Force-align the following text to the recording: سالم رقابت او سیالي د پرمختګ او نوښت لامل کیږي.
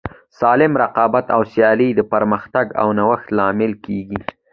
سالم 0.39 0.73
رقابت 0.83 1.25
او 1.35 1.41
سیالي 1.51 1.89
د 1.95 2.01
پرمختګ 2.13 2.65
او 2.81 2.87
نوښت 2.97 3.27
لامل 3.37 3.73
کیږي. 3.85 4.19